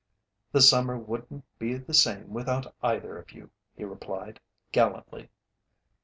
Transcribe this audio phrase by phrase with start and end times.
[0.51, 4.39] "The summer wouldn't be the same without either of you," he replied,
[4.71, 5.29] gallantly.